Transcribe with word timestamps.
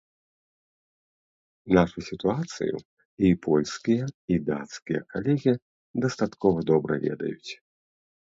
Нашу 1.77 1.99
сітуацыю 2.09 2.75
і 3.27 3.31
польскія, 3.45 4.05
і 4.35 4.41
дацкія 4.49 5.01
калегі 5.17 5.53
дастаткова 6.07 6.59
добра 6.73 6.93
ведаюць. 7.05 7.51